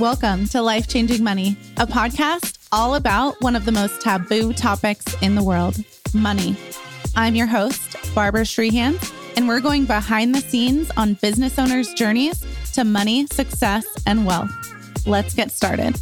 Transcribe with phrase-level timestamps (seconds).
[0.00, 5.04] Welcome to Life Changing Money, a podcast all about one of the most taboo topics
[5.20, 5.76] in the world
[6.14, 6.56] money.
[7.16, 12.42] I'm your host, Barbara Schreihans, and we're going behind the scenes on business owners' journeys
[12.72, 14.50] to money, success, and wealth.
[15.06, 15.94] Let's get started.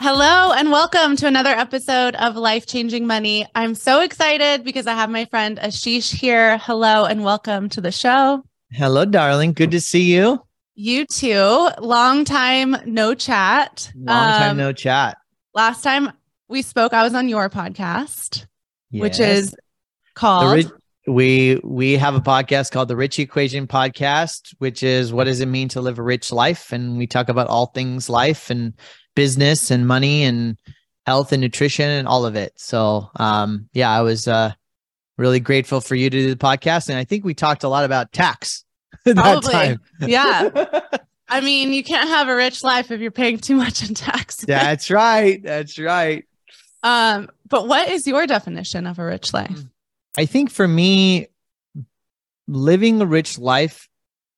[0.00, 3.46] Hello, and welcome to another episode of Life Changing Money.
[3.54, 6.58] I'm so excited because I have my friend Ashish here.
[6.58, 8.42] Hello, and welcome to the show.
[8.72, 9.52] Hello, darling.
[9.52, 10.42] Good to see you.
[10.82, 11.68] You too.
[11.78, 13.92] Long time no chat.
[13.94, 15.18] Long time um, no chat.
[15.52, 16.10] Last time
[16.48, 18.46] we spoke, I was on your podcast,
[18.90, 19.02] yes.
[19.02, 19.54] which is
[20.14, 20.72] called.
[21.06, 25.48] we we have a podcast called the Rich Equation Podcast, which is what does it
[25.48, 28.72] mean to live a rich life, and we talk about all things life and
[29.14, 30.56] business and money and
[31.04, 32.54] health and nutrition and all of it.
[32.56, 34.52] So, um, yeah, I was uh,
[35.18, 37.84] really grateful for you to do the podcast, and I think we talked a lot
[37.84, 38.64] about tax.
[39.16, 39.78] Probably.
[40.00, 40.80] yeah.
[41.28, 44.46] I mean, you can't have a rich life if you're paying too much in taxes.
[44.46, 45.40] That's right.
[45.42, 46.24] That's right.
[46.82, 49.60] Um, but what is your definition of a rich life?
[50.18, 51.28] I think for me,
[52.48, 53.88] living a rich life,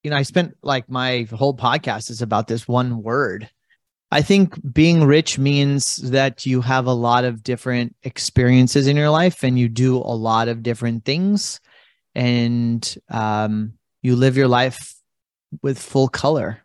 [0.03, 3.49] you know, I spent like my whole podcast is about this one word.
[4.11, 9.09] I think being rich means that you have a lot of different experiences in your
[9.09, 11.59] life and you do a lot of different things.
[12.13, 14.93] And um, you live your life
[15.63, 16.63] with full color.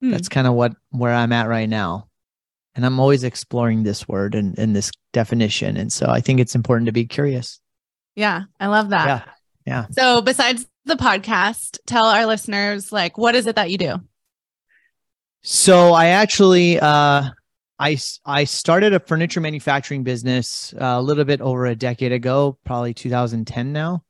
[0.00, 0.10] Hmm.
[0.10, 2.08] That's kind of what where I'm at right now.
[2.74, 5.76] And I'm always exploring this word and, and this definition.
[5.76, 7.60] And so I think it's important to be curious.
[8.14, 9.06] Yeah, I love that.
[9.06, 9.32] Yeah.
[9.66, 9.86] Yeah.
[9.90, 13.96] So besides the podcast, tell our listeners like what is it that you do?
[15.42, 17.30] So I actually uh
[17.78, 22.58] I I started a furniture manufacturing business uh, a little bit over a decade ago,
[22.64, 24.04] probably 2010 now.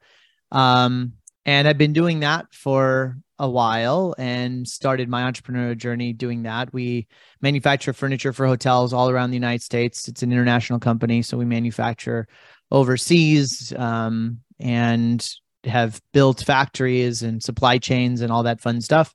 [0.53, 1.15] Um
[1.49, 6.75] and I've been doing that for a while and started my entrepreneurial journey doing that.
[6.75, 7.07] We
[7.41, 10.09] manufacture furniture for hotels all around the United States.
[10.09, 12.29] It's an international company, so we manufacture
[12.71, 15.27] overseas um, and
[15.65, 19.15] have built factories and supply chains and all that fun stuff.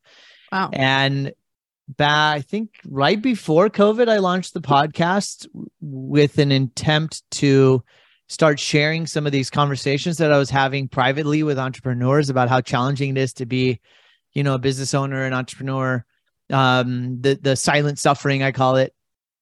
[0.52, 0.72] Wow.
[0.74, 1.34] And
[1.88, 5.46] back, I think right before COVID, I launched the podcast
[5.82, 7.84] with an attempt to
[8.28, 12.62] start sharing some of these conversations that I was having privately with entrepreneurs about how
[12.62, 13.80] challenging it is to be,
[14.34, 16.06] you know, a business owner and entrepreneur.
[16.50, 18.94] Um, the the silent suffering I call it.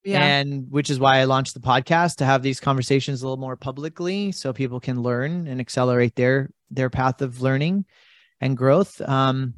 [0.04, 0.24] Yeah.
[0.24, 3.56] And which is why I launched the podcast to have these conversations a little more
[3.56, 7.86] publicly so people can learn and accelerate their their path of learning
[8.40, 9.00] and growth.
[9.02, 9.56] Um,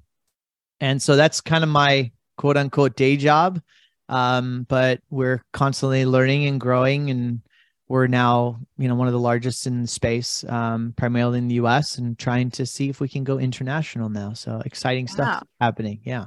[0.82, 3.62] and so that's kind of my quote unquote day job.
[4.10, 7.42] Um, but we're constantly learning and growing and
[7.88, 11.98] we're now you know one of the largest in space um, primarily in the us
[11.98, 14.34] and trying to see if we can go international now.
[14.34, 15.14] So exciting wow.
[15.14, 16.00] stuff happening.
[16.04, 16.26] Yeah.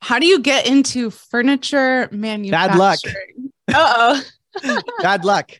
[0.00, 2.98] How do you get into furniture manufacturing bad luck.
[3.72, 4.22] uh-oh.
[5.02, 5.52] Bad luck.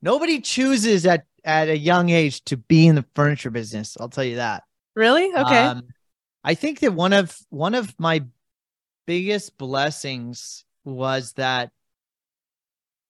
[0.00, 4.24] Nobody chooses at at a young age to be in the furniture business i'll tell
[4.24, 4.64] you that.
[4.94, 5.32] Really?
[5.34, 5.64] Okay.
[5.64, 5.88] Um,
[6.44, 8.24] i think that one of one of my
[9.06, 11.70] biggest blessings was that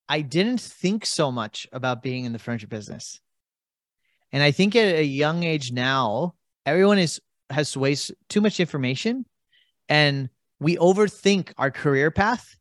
[0.09, 3.21] I didn't think so much about being in the furniture business.
[4.33, 6.35] And I think at a young age now,
[6.67, 7.21] everyone is
[7.51, 7.97] has way
[8.29, 9.25] too much information
[9.89, 10.29] and
[10.61, 12.57] we overthink our career path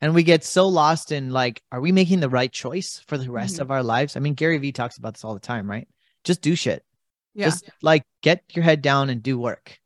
[0.00, 3.30] and we get so lost in like are we making the right choice for the
[3.30, 3.62] rest mm-hmm.
[3.62, 5.88] of our lives i mean gary vee talks about this all the time right
[6.24, 6.84] just do shit
[7.34, 7.46] yeah.
[7.46, 9.78] just like get your head down and do work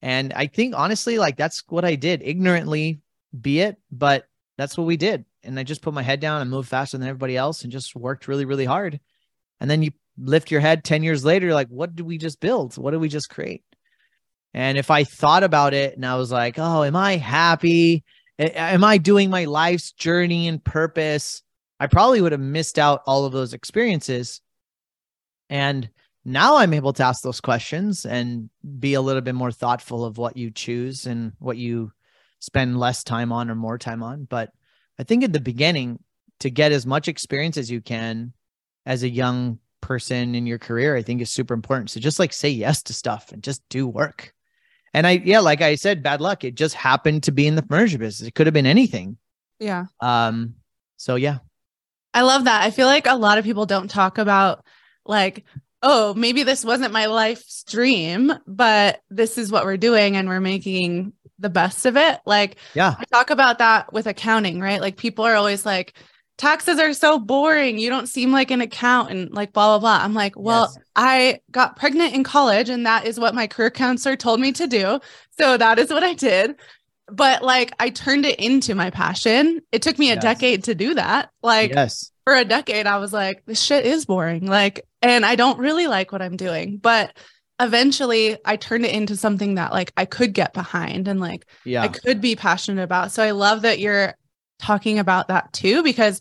[0.00, 3.00] and i think honestly like that's what i did ignorantly
[3.38, 4.26] be it but
[4.56, 7.08] that's what we did and I just put my head down and moved faster than
[7.08, 9.00] everybody else and just worked really, really hard.
[9.60, 12.76] And then you lift your head 10 years later, like, what did we just build?
[12.76, 13.62] What did we just create?
[14.54, 18.04] And if I thought about it and I was like, oh, am I happy?
[18.38, 21.42] Am I doing my life's journey and purpose?
[21.80, 24.40] I probably would have missed out all of those experiences.
[25.48, 25.88] And
[26.24, 30.18] now I'm able to ask those questions and be a little bit more thoughtful of
[30.18, 31.92] what you choose and what you
[32.40, 34.24] spend less time on or more time on.
[34.24, 34.50] But
[34.98, 35.98] I think at the beginning,
[36.40, 38.32] to get as much experience as you can
[38.84, 41.90] as a young person in your career, I think is super important.
[41.90, 44.32] So just like say yes to stuff and just do work.
[44.92, 46.42] And I, yeah, like I said, bad luck.
[46.44, 48.26] It just happened to be in the furniture business.
[48.26, 49.18] It could have been anything.
[49.60, 49.86] Yeah.
[50.00, 50.56] Um.
[50.96, 51.38] So yeah.
[52.12, 52.62] I love that.
[52.62, 54.64] I feel like a lot of people don't talk about
[55.06, 55.44] like,
[55.82, 60.40] oh, maybe this wasn't my life's dream, but this is what we're doing and we're
[60.40, 62.20] making the best of it.
[62.24, 64.80] Like, yeah, I talk about that with accounting, right?
[64.80, 65.94] Like, people are always like,
[66.38, 67.78] taxes are so boring.
[67.78, 70.04] You don't seem like an accountant, like blah, blah, blah.
[70.04, 70.84] I'm like, well, yes.
[70.96, 74.66] I got pregnant in college and that is what my career counselor told me to
[74.66, 74.98] do.
[75.38, 76.56] So that is what I did.
[77.06, 79.60] But like I turned it into my passion.
[79.70, 80.22] It took me a yes.
[80.22, 81.30] decade to do that.
[81.42, 82.10] Like yes.
[82.24, 84.46] for a decade, I was like, this shit is boring.
[84.46, 86.78] Like, and I don't really like what I'm doing.
[86.78, 87.16] But
[87.60, 91.82] eventually I turned it into something that like I could get behind and like yeah.
[91.82, 93.12] I could be passionate about.
[93.12, 94.14] So I love that you're
[94.58, 96.20] talking about that too, because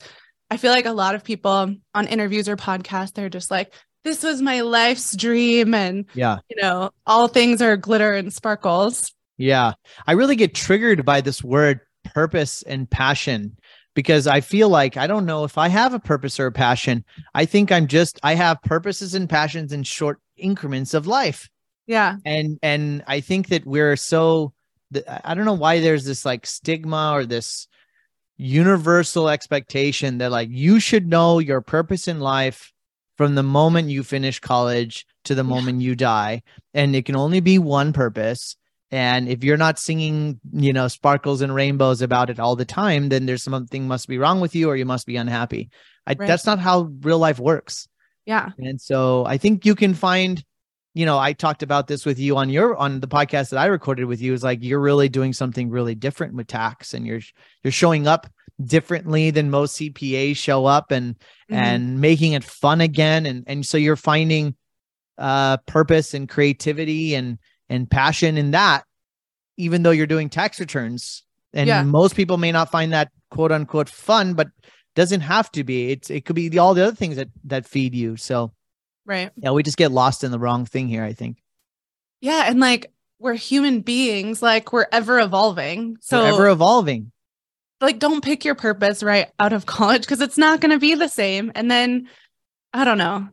[0.49, 3.73] I feel like a lot of people on interviews or podcasts, they're just like,
[4.03, 5.73] this was my life's dream.
[5.73, 9.13] And, yeah, you know, all things are glitter and sparkles.
[9.37, 9.73] Yeah.
[10.05, 13.57] I really get triggered by this word purpose and passion
[13.93, 17.03] because I feel like I don't know if I have a purpose or a passion.
[17.33, 21.49] I think I'm just, I have purposes and passions in short increments of life.
[21.88, 22.17] Yeah.
[22.25, 24.53] And, and I think that we're so,
[25.23, 27.67] I don't know why there's this like stigma or this
[28.38, 32.73] universal expectation that like you should know your purpose in life
[33.17, 35.89] from the moment you finish college to the moment yeah.
[35.89, 36.41] you die
[36.73, 38.57] and it can only be one purpose
[38.91, 43.09] and if you're not singing you know sparkles and rainbows about it all the time
[43.09, 45.69] then there's something must be wrong with you or you must be unhappy.
[46.05, 46.27] I, right.
[46.27, 47.88] that's not how real life works.
[48.25, 48.51] Yeah.
[48.57, 50.43] And so i think you can find
[50.93, 53.65] you know i talked about this with you on your on the podcast that i
[53.65, 54.33] recorded with you.
[54.33, 57.21] Is like you're really doing something really different with tax and you're
[57.63, 58.27] you're showing up
[58.65, 61.55] differently than most CPAs show up and mm-hmm.
[61.55, 63.25] and making it fun again.
[63.25, 64.55] And and so you're finding
[65.17, 67.38] uh purpose and creativity and
[67.71, 68.83] and passion in that
[69.57, 71.23] even though you're doing tax returns.
[71.53, 71.83] And yeah.
[71.83, 74.50] most people may not find that quote unquote fun but
[74.95, 75.91] doesn't have to be.
[75.91, 78.18] It's it could be all the other things that that feed you.
[78.18, 78.51] So
[79.06, 79.31] right.
[79.35, 81.38] yeah we just get lost in the wrong thing here i think.
[82.19, 85.97] Yeah and like we're human beings like we're ever evolving.
[86.01, 87.12] So we're ever evolving.
[87.79, 90.95] Like don't pick your purpose right out of college because it's not going to be
[90.95, 91.51] the same.
[91.56, 92.09] And then
[92.74, 93.27] i don't know.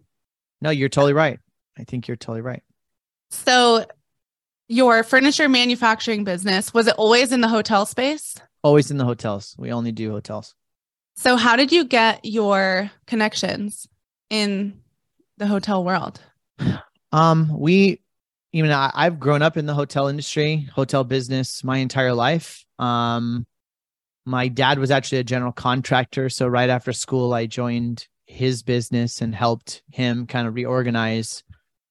[0.61, 1.39] No you're totally right.
[1.79, 2.63] I think you're totally right.
[3.31, 3.85] So
[4.69, 8.37] your furniture manufacturing business was it always in the hotel space?
[8.63, 9.57] Always in the hotels.
[9.59, 10.55] We only do hotels.
[11.17, 13.89] So how did you get your connections
[14.31, 14.81] in
[15.39, 16.21] the hotel world?
[17.13, 18.03] Um we
[18.53, 22.65] even I, i've grown up in the hotel industry hotel business my entire life.
[22.79, 23.47] Um
[24.27, 26.29] my dad was actually a general contractor.
[26.29, 31.43] So right after school, I joined his business and helped him kind of reorganize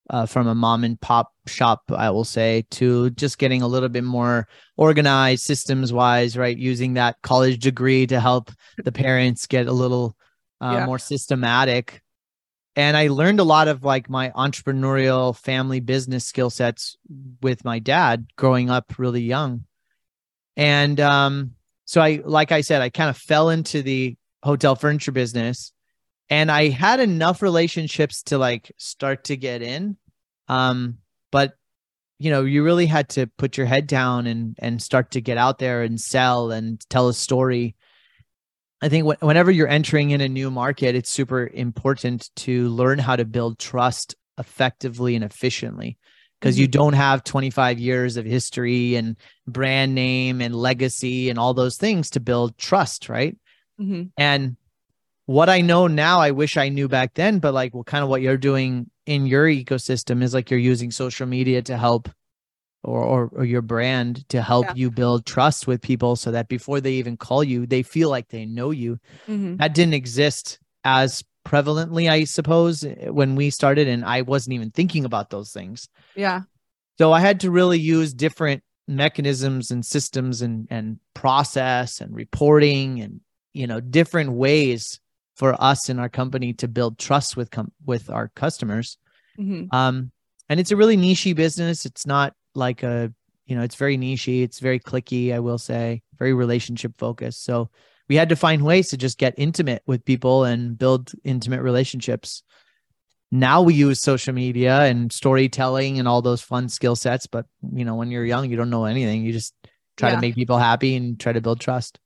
[0.10, 3.90] uh, from a mom and pop shop, I will say, to just getting a little
[3.90, 6.58] bit more organized systems wise, right?
[6.58, 8.52] Using that college degree to help
[8.84, 10.16] the parents get a little
[10.62, 10.86] uh, yeah.
[10.86, 12.02] more systematic.
[12.76, 16.96] And I learned a lot of like my entrepreneurial family business skill sets
[17.42, 19.66] with my dad growing up really young.
[20.56, 21.52] And um,
[21.86, 25.74] so I, like I said, I kind of fell into the hotel furniture business
[26.30, 29.98] and I had enough relationships to like start to get in.
[30.48, 31.00] Um,
[31.32, 31.54] but
[32.20, 35.38] you know, you really had to put your head down and and start to get
[35.38, 37.76] out there and sell and tell a story.
[38.82, 43.00] I think wh- whenever you're entering in a new market, it's super important to learn
[43.00, 45.98] how to build trust effectively and efficiently
[46.40, 46.62] because mm-hmm.
[46.62, 49.16] you don't have 25 years of history and
[49.48, 53.36] brand name and legacy and all those things to build trust, right?
[53.80, 54.04] Mm-hmm.
[54.18, 54.58] And
[55.28, 58.10] what I know now, I wish I knew back then, but like, well, kind of
[58.10, 62.10] what you're doing in your ecosystem is like you're using social media to help
[62.82, 64.74] or, or, or your brand to help yeah.
[64.76, 68.30] you build trust with people so that before they even call you, they feel like
[68.30, 69.00] they know you.
[69.28, 69.58] Mm-hmm.
[69.58, 75.04] That didn't exist as prevalently, I suppose, when we started, and I wasn't even thinking
[75.04, 75.90] about those things.
[76.16, 76.44] Yeah.
[76.98, 83.02] So I had to really use different mechanisms and systems and and process and reporting
[83.02, 83.20] and
[83.54, 85.02] you know different ways
[85.38, 88.98] for us in our company to build trust with com- with our customers.
[89.40, 89.74] Mm-hmm.
[89.76, 90.12] Um,
[90.50, 91.86] and it's a really nichey business.
[91.86, 93.14] It's not like a
[93.46, 94.44] you know it's very nichey.
[94.44, 95.34] It's very cliquey.
[95.34, 97.44] I will say very relationship focused.
[97.46, 97.70] So
[98.10, 102.42] we had to find ways to just get intimate with people and build intimate relationships.
[103.32, 107.28] Now we use social media and storytelling and all those fun skill sets.
[107.28, 109.24] But you know, when you're young, you don't know anything.
[109.24, 109.54] You just
[109.98, 110.16] try yeah.
[110.16, 112.00] to make people happy and try to build trust.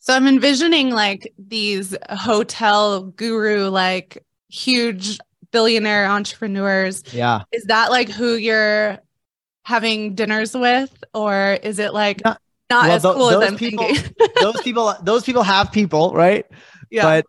[0.00, 5.18] So I'm envisioning like these hotel guru, like huge
[5.52, 7.04] billionaire entrepreneurs.
[7.12, 7.42] Yeah.
[7.52, 8.98] Is that like who you're
[9.64, 11.04] having dinners with?
[11.12, 12.40] Or is it like not,
[12.70, 14.14] not well, as th- cool as I'm people, thinking.
[14.40, 16.46] those people, those people have people, right?
[16.90, 17.02] Yeah.
[17.02, 17.26] But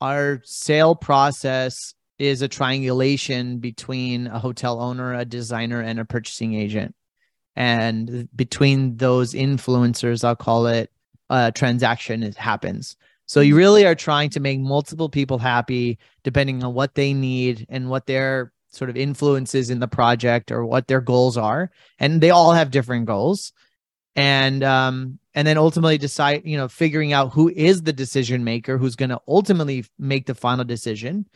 [0.00, 6.54] our sale process is a triangulation between a hotel owner, a designer, and a purchasing
[6.54, 6.94] agent.
[7.54, 10.90] And between those influencers, I'll call it
[11.30, 12.96] a transaction it happens.
[13.26, 17.66] So you really are trying to make multiple people happy depending on what they need
[17.68, 21.70] and what their sort of influences in the project or what their goals are.
[21.98, 23.52] And they all have different goals.
[24.14, 28.78] And um and then ultimately decide, you know, figuring out who is the decision maker
[28.78, 31.26] who's going to ultimately make the final decision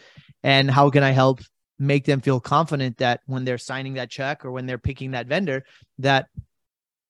[0.42, 1.40] and how can I help
[1.78, 5.26] make them feel confident that when they're signing that check or when they're picking that
[5.26, 5.64] vendor
[5.98, 6.28] that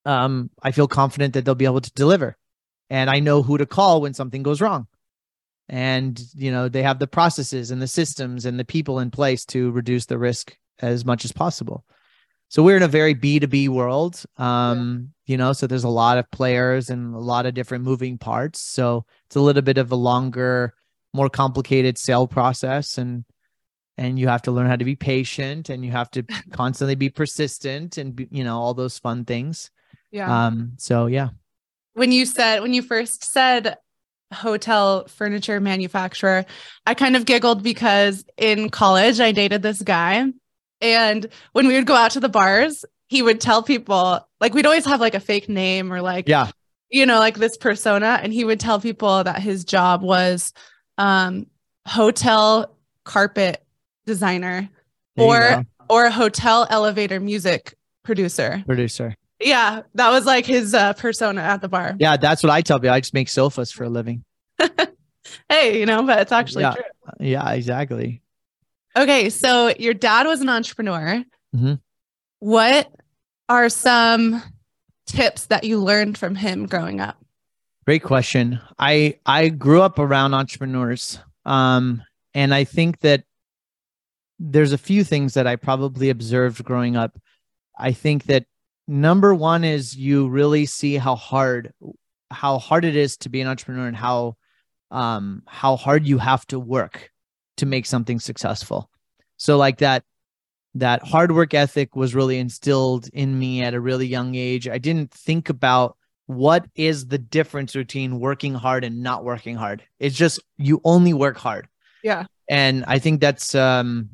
[0.05, 2.37] um I feel confident that they'll be able to deliver
[2.91, 4.87] and I know who to call when something goes wrong.
[5.69, 9.45] And you know, they have the processes and the systems and the people in place
[9.47, 11.85] to reduce the risk as much as possible.
[12.49, 14.25] So we're in a very B2B world.
[14.37, 15.33] Um, yeah.
[15.33, 18.61] you know, so there's a lot of players and a lot of different moving parts.
[18.61, 20.75] So it's a little bit of a longer,
[21.15, 23.25] more complicated sale process and
[24.01, 27.11] and you have to learn how to be patient and you have to constantly be
[27.11, 29.71] persistent and be, you know all those fun things
[30.11, 31.29] yeah um so yeah
[31.95, 33.77] when you said when you first said
[34.33, 36.45] hotel furniture manufacturer,
[36.87, 40.33] I kind of giggled because in college I dated this guy
[40.81, 44.67] and when we would go out to the bars, he would tell people like we'd
[44.67, 46.51] always have like a fake name or like yeah,
[46.91, 50.53] you know, like this persona and he would tell people that his job was
[50.99, 51.47] um
[51.87, 53.65] hotel carpet
[54.07, 54.69] designer
[55.17, 58.63] there or or hotel elevator music producer.
[58.67, 59.17] Producer.
[59.41, 61.97] Yeah, that was like his uh, persona at the bar.
[61.99, 62.95] Yeah, that's what I tell people.
[62.95, 64.25] I just make sofas for a living.
[65.49, 66.75] hey, you know, but it's actually yeah.
[66.75, 66.85] true.
[67.21, 68.23] Yeah, exactly.
[68.97, 71.25] Okay, so your dad was an entrepreneur.
[71.55, 71.75] Mm-hmm.
[72.41, 72.93] What
[73.49, 74.43] are some
[75.07, 77.17] tips that you learned from him growing up?
[77.87, 78.61] Great question.
[78.79, 82.03] I I grew up around entrepreneurs, um,
[82.35, 83.25] and I think that
[84.39, 87.19] there's a few things that I probably observed growing up.
[87.79, 88.47] I think that
[88.91, 91.73] number one is you really see how hard
[92.29, 94.37] how hard it is to be an entrepreneur and how
[94.91, 97.11] um how hard you have to work
[97.57, 98.91] to make something successful.
[99.37, 100.03] So like that
[100.75, 104.69] that hard work ethic was really instilled in me at a really young age.
[104.69, 109.85] I didn't think about what is the difference between working hard and not working hard.
[110.01, 111.69] It's just you only work hard.
[112.03, 112.25] Yeah.
[112.49, 114.11] And i think that's um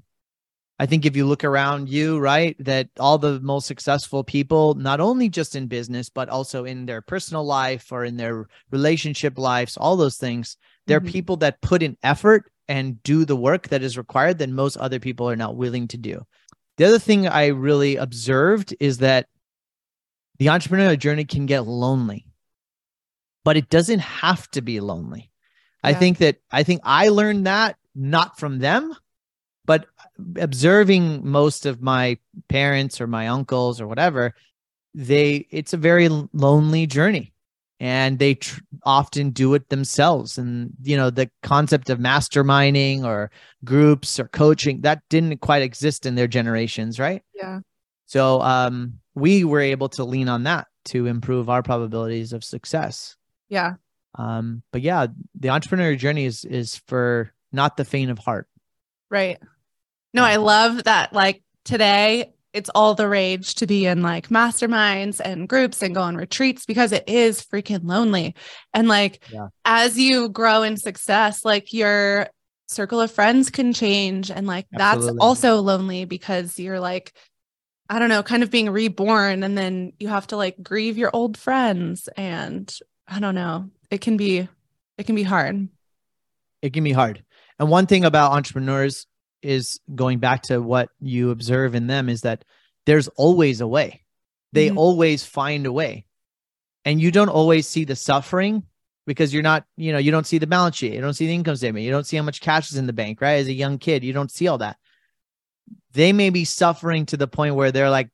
[0.78, 5.00] I think if you look around you, right, that all the most successful people, not
[5.00, 9.78] only just in business, but also in their personal life or in their relationship lives,
[9.78, 11.10] all those things, they're mm-hmm.
[11.10, 15.00] people that put in effort and do the work that is required that most other
[15.00, 16.26] people are not willing to do.
[16.76, 19.28] The other thing I really observed is that
[20.38, 22.26] the entrepreneurial journey can get lonely,
[23.44, 25.30] but it doesn't have to be lonely.
[25.82, 25.90] Yeah.
[25.90, 28.94] I think that I think I learned that not from them,
[29.66, 29.86] but
[30.36, 32.18] observing most of my
[32.48, 34.34] parents or my uncles or whatever,
[34.94, 37.32] they it's a very lonely journey.
[37.78, 40.38] And they tr- often do it themselves.
[40.38, 43.30] And you know the concept of masterminding or
[43.64, 47.22] groups or coaching that didn't quite exist in their generations right?
[47.34, 47.60] Yeah.
[48.06, 53.16] So um we were able to lean on that to improve our probabilities of success.
[53.50, 53.74] Yeah.
[54.14, 55.08] Um but yeah
[55.38, 58.48] the entrepreneurial journey is is for not the faint of heart.
[59.10, 59.38] Right
[60.16, 61.12] no, I love that.
[61.12, 66.00] Like today, it's all the rage to be in like masterminds and groups and go
[66.00, 68.34] on retreats because it is freaking lonely.
[68.72, 69.48] And like yeah.
[69.66, 72.28] as you grow in success, like your
[72.66, 74.30] circle of friends can change.
[74.30, 75.18] And like Absolutely.
[75.18, 77.12] that's also lonely because you're like,
[77.90, 79.42] I don't know, kind of being reborn.
[79.42, 82.08] And then you have to like grieve your old friends.
[82.16, 82.74] And
[83.06, 84.48] I don't know, it can be,
[84.96, 85.68] it can be hard.
[86.62, 87.22] It can be hard.
[87.58, 89.06] And one thing about entrepreneurs
[89.46, 92.44] is going back to what you observe in them is that
[92.84, 94.02] there's always a way.
[94.52, 94.78] They mm-hmm.
[94.78, 96.06] always find a way.
[96.84, 98.64] And you don't always see the suffering
[99.06, 100.94] because you're not, you know, you don't see the balance sheet.
[100.94, 101.84] You don't see the income statement.
[101.84, 103.34] You don't see how much cash is in the bank, right?
[103.34, 104.76] As a young kid, you don't see all that.
[105.92, 108.10] They may be suffering to the point where they're like,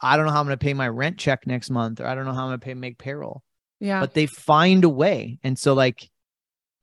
[0.00, 2.14] I don't know how I'm going to pay my rent check next month, or I
[2.14, 3.42] don't know how I'm going to pay make payroll.
[3.80, 4.00] Yeah.
[4.00, 5.38] But they find a way.
[5.42, 6.08] And so like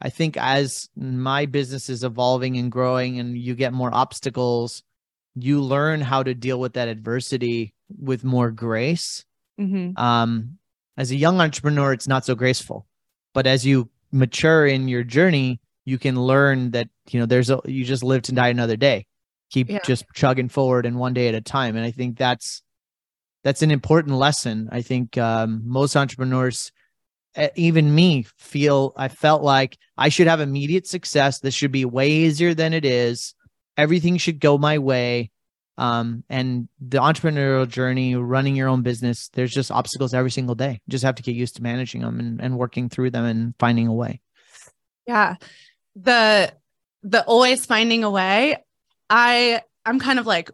[0.02, 4.84] I think as my business is evolving and growing and you get more obstacles,
[5.36, 9.25] you learn how to deal with that adversity with more grace.
[9.60, 9.98] Mm-hmm.
[10.02, 10.58] Um,
[10.98, 12.86] as a young entrepreneur, it's not so graceful,
[13.34, 17.62] but as you mature in your journey, you can learn that you know there's a
[17.66, 19.06] you just live to die another day.
[19.52, 19.80] Keep yeah.
[19.86, 21.75] just chugging forward and one day at a time.
[21.75, 22.64] And I think that's
[23.44, 24.70] that's an important lesson.
[24.72, 26.72] I think um, most entrepreneurs
[27.56, 31.39] even me feel I felt like I should have immediate success.
[31.39, 33.34] This should be way easier than it is.
[33.77, 35.32] Everything should go my way.
[35.77, 40.80] Um, and the entrepreneurial journey, running your own business, there's just obstacles every single day.
[40.86, 43.54] You just have to get used to managing them and, and working through them and
[43.60, 44.22] finding a way.
[45.06, 45.36] Yeah.
[45.96, 46.54] The
[47.04, 48.63] the always finding a way.
[49.10, 50.50] I I'm kind of like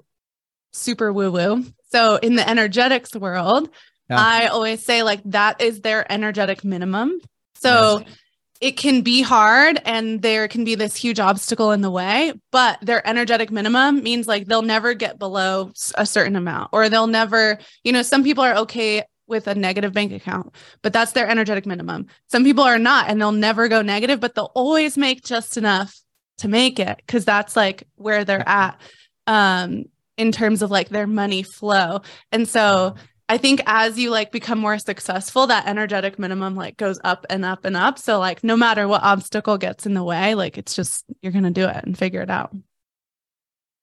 [0.74, 1.66] super woo woo.
[1.92, 3.70] So in the energetics world,
[4.12, 4.20] yeah.
[4.20, 7.20] I always say like that is their energetic minimum.
[7.56, 8.18] So yes.
[8.60, 12.80] it can be hard and there can be this huge obstacle in the way, but
[12.82, 17.58] their energetic minimum means like they'll never get below a certain amount or they'll never,
[17.84, 21.66] you know, some people are okay with a negative bank account, but that's their energetic
[21.66, 22.08] minimum.
[22.28, 25.98] Some people are not and they'll never go negative, but they'll always make just enough
[26.40, 28.82] to make it because that's like where they're at
[29.28, 29.86] um
[30.18, 32.02] in terms of like their money flow.
[32.32, 32.96] And so
[33.32, 37.46] I think as you like become more successful, that energetic minimum like goes up and
[37.46, 37.98] up and up.
[37.98, 41.50] So like no matter what obstacle gets in the way, like it's just you're gonna
[41.50, 42.54] do it and figure it out.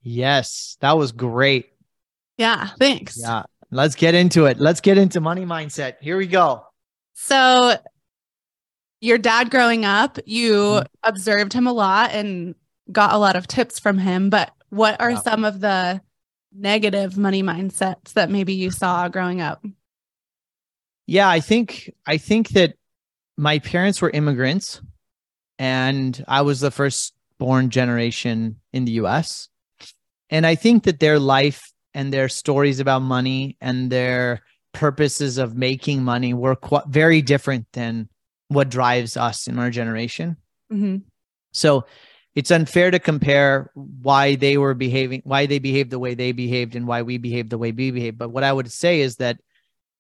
[0.03, 1.71] Yes, that was great.
[2.37, 3.19] Yeah, thanks.
[3.19, 3.45] Yeah.
[3.71, 4.61] Let's get into it.
[4.61, 5.95] Let's get into money mindset.
[6.03, 6.67] Here we go.
[7.15, 7.75] So
[9.01, 10.87] your dad growing up, you mm-hmm.
[11.05, 12.55] observed him a lot and
[12.93, 15.21] got a lot of tips from him, but what are yeah.
[15.21, 16.03] some of the
[16.53, 19.65] negative money mindsets that maybe you saw growing up?
[21.07, 22.75] Yeah, I think I think that
[23.37, 24.81] my parents were immigrants
[25.59, 29.49] and I was the first born generation in the US.
[30.31, 35.57] And I think that their life and their stories about money and their purposes of
[35.57, 38.09] making money were quite very different than
[38.49, 40.37] what drives us in our generation.
[40.73, 40.99] Mm-hmm.
[41.53, 41.87] So
[42.39, 46.77] it's unfair to compare why they were behaving, why they behaved the way they behaved,
[46.77, 48.17] and why we behaved the way we behaved.
[48.17, 49.41] But what I would say is that,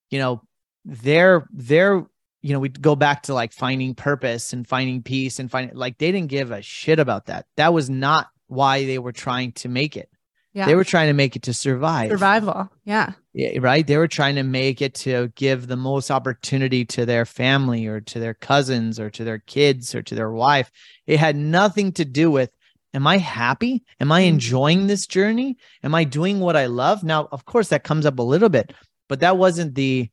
[0.08, 0.42] you know,
[0.84, 2.06] they're they're
[2.40, 5.98] you know we go back to like finding purpose and finding peace and finding like
[5.98, 7.46] they didn't give a shit about that.
[7.56, 10.08] That was not why they were trying to make it.
[10.52, 10.66] Yeah.
[10.66, 12.08] They were trying to make it to survive.
[12.08, 12.70] Survival.
[12.84, 13.14] Yeah.
[13.60, 13.86] Right.
[13.86, 18.00] They were trying to make it to give the most opportunity to their family or
[18.00, 20.72] to their cousins or to their kids or to their wife.
[21.06, 22.50] It had nothing to do with,
[22.94, 23.84] am I happy?
[24.00, 24.28] Am I mm.
[24.28, 25.56] enjoying this journey?
[25.84, 27.04] Am I doing what I love?
[27.04, 28.72] Now, of course, that comes up a little bit,
[29.08, 30.10] but that wasn't the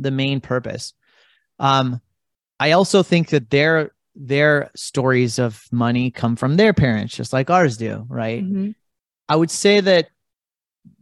[0.00, 0.92] the main purpose.
[1.60, 2.00] Um,
[2.58, 7.48] I also think that their their stories of money come from their parents, just like
[7.48, 8.42] ours do, right?
[8.42, 8.70] Mm-hmm
[9.28, 10.08] I would say that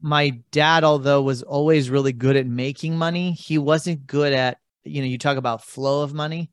[0.03, 5.01] my dad, although was always really good at making money, he wasn't good at, you
[5.01, 6.51] know, you talk about flow of money.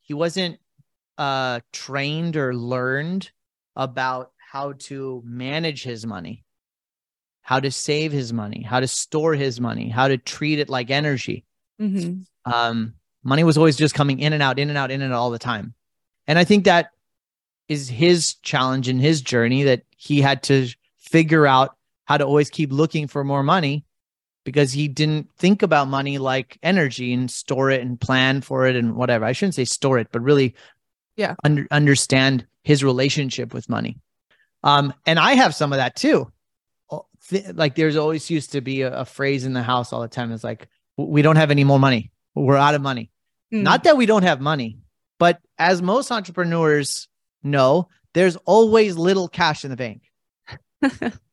[0.00, 0.58] He wasn't
[1.16, 3.30] uh trained or learned
[3.74, 6.44] about how to manage his money,
[7.42, 10.90] how to save his money, how to store his money, how to treat it like
[10.90, 11.44] energy.
[11.80, 12.52] Mm-hmm.
[12.52, 15.18] Um, money was always just coming in and out, in and out, in and out
[15.18, 15.74] all the time.
[16.26, 16.90] And I think that
[17.68, 21.76] is his challenge in his journey that he had to figure out
[22.08, 23.84] how to always keep looking for more money
[24.42, 28.76] because he didn't think about money like energy and store it and plan for it
[28.76, 29.26] and whatever.
[29.26, 30.54] I shouldn't say store it, but really
[31.16, 33.98] yeah, under, understand his relationship with money.
[34.64, 36.32] Um, and I have some of that too.
[37.52, 40.32] Like there's always used to be a, a phrase in the house all the time.
[40.32, 40.66] It's like,
[40.96, 42.10] we don't have any more money.
[42.34, 43.10] We're out of money.
[43.52, 43.64] Mm.
[43.64, 44.78] Not that we don't have money,
[45.18, 47.06] but as most entrepreneurs
[47.42, 50.10] know, there's always little cash in the bank.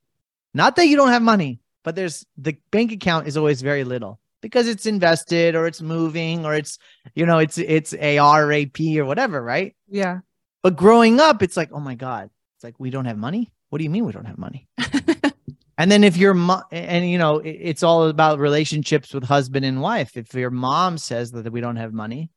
[0.56, 4.22] Not that you don't have money, but there's the bank account is always very little
[4.42, 6.80] because it's invested or it's moving or it's
[7.14, 9.76] you know it's it's AR AP or whatever, right?
[9.90, 10.20] Yeah.
[10.64, 13.52] But growing up, it's like, oh my god, it's like we don't have money.
[13.70, 14.70] What do you mean we don't have money?
[15.78, 19.82] and then if your mom and you know it's all about relationships with husband and
[19.82, 20.16] wife.
[20.16, 22.32] If your mom says that we don't have money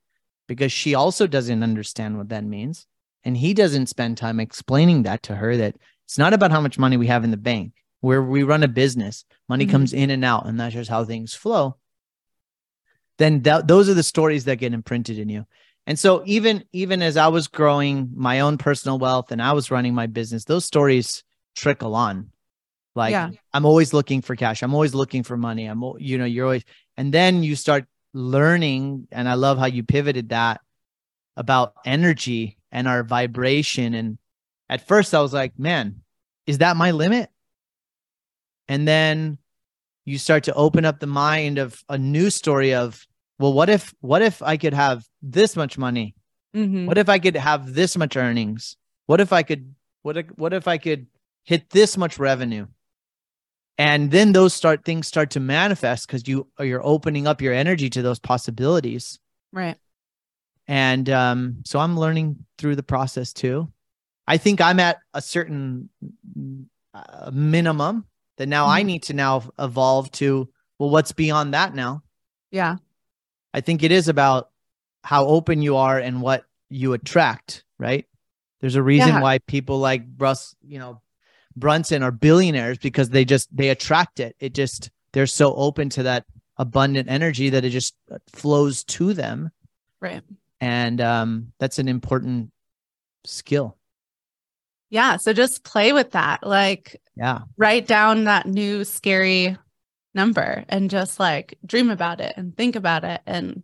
[0.48, 2.88] because she also doesn't understand what that means,
[3.22, 6.80] and he doesn't spend time explaining that to her that it's not about how much
[6.80, 7.74] money we have in the bank.
[8.00, 9.72] Where we run a business, money mm-hmm.
[9.72, 11.76] comes in and out, and that's just how things flow.
[13.18, 15.46] Then th- those are the stories that get imprinted in you.
[15.88, 19.70] And so even even as I was growing my own personal wealth and I was
[19.70, 21.24] running my business, those stories
[21.56, 22.30] trickle on.
[22.94, 23.30] Like yeah.
[23.54, 24.62] I'm always looking for cash.
[24.62, 25.64] I'm always looking for money.
[25.64, 26.64] I'm you know, you're always
[26.98, 30.60] and then you start learning and I love how you pivoted that
[31.36, 34.18] about energy and our vibration and
[34.68, 36.02] at first I was like, man,
[36.46, 37.30] is that my limit?
[38.68, 39.38] And then
[40.04, 43.06] you start to open up the mind of a new story of,
[43.38, 46.14] well, what if, what if I could have this much money?
[46.54, 46.86] Mm-hmm.
[46.86, 48.76] What if I could have this much earnings?
[49.06, 51.06] What if I could, what if, what if I could
[51.44, 52.66] hit this much revenue?
[53.78, 57.88] And then those start things start to manifest because you you're opening up your energy
[57.90, 59.20] to those possibilities.
[59.52, 59.76] Right.
[60.66, 63.72] And um, so I'm learning through the process too.
[64.26, 65.88] I think I'm at a certain
[66.92, 68.04] uh, minimum
[68.38, 68.78] that now mm-hmm.
[68.78, 70.48] I need to now evolve to,
[70.78, 72.02] well, what's beyond that now?
[72.50, 72.76] Yeah.
[73.54, 74.50] I think it is about
[75.04, 78.06] how open you are and what you attract right?
[78.60, 79.20] There's a reason Yeah.
[79.20, 81.00] why people like Russ, you know,
[81.56, 84.36] Brunson are billionaires because they just they attract it.
[84.40, 86.24] It just they're so open to that
[86.56, 87.94] abundant energy that it just
[88.32, 89.50] flows to them,
[90.00, 90.22] Right.
[90.60, 92.50] and um, that's an important
[93.24, 93.76] skill.
[94.90, 95.16] Yeah.
[95.16, 96.46] So just play with that.
[96.46, 99.56] Like Yeah, write down that new scary
[100.14, 103.62] number and just like dream about it and think about it and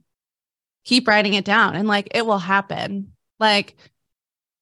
[0.84, 3.12] keep writing it down and like it will happen.
[3.38, 3.76] Like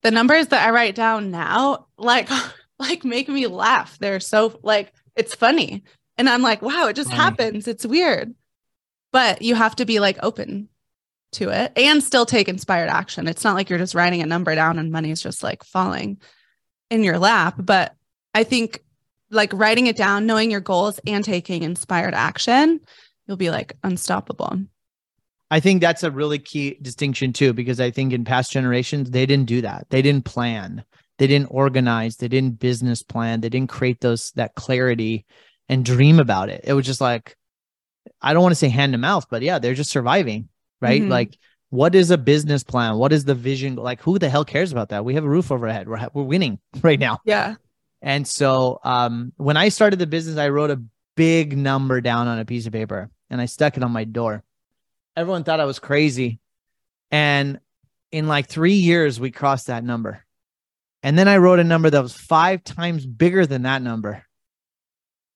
[0.02, 2.28] the numbers that I write down now, like
[2.78, 3.98] like make me laugh.
[3.98, 5.82] They're so like it's funny.
[6.18, 7.66] And I'm like, wow, it just happens.
[7.66, 8.34] It's weird.
[9.12, 10.68] But you have to be like open
[11.32, 13.26] to it and still take inspired action.
[13.26, 16.20] It's not like you're just writing a number down and money's just like falling
[16.90, 17.54] in your lap.
[17.58, 17.94] But
[18.34, 18.82] I think
[19.30, 22.80] like writing it down, knowing your goals and taking inspired action,
[23.26, 24.58] you'll be like unstoppable.
[25.50, 29.26] I think that's a really key distinction too, because I think in past generations they
[29.26, 29.86] didn't do that.
[29.90, 30.84] They didn't plan,
[31.18, 35.26] they didn't organize, they didn't business plan, they didn't create those that clarity
[35.68, 36.62] and dream about it.
[36.64, 37.36] It was just like,
[38.20, 40.48] I don't want to say hand to mouth, but yeah, they're just surviving,
[40.80, 41.02] right?
[41.02, 41.08] Mhm.
[41.10, 41.38] Like,
[41.70, 42.96] what is a business plan?
[42.96, 43.76] What is the vision?
[43.76, 45.04] Like, who the hell cares about that?
[45.04, 45.88] We have a roof over our head.
[45.88, 47.20] We're we're winning right now.
[47.24, 47.56] Yeah.
[48.02, 50.82] And so um, when I started the business, I wrote a
[51.16, 54.42] big number down on a piece of paper and I stuck it on my door.
[55.16, 56.40] Everyone thought I was crazy.
[57.10, 57.60] And
[58.10, 60.24] in like three years, we crossed that number.
[61.02, 64.24] And then I wrote a number that was five times bigger than that number.